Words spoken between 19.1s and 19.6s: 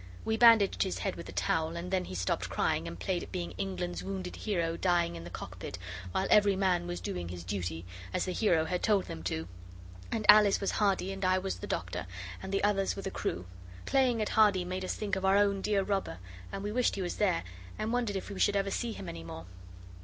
more.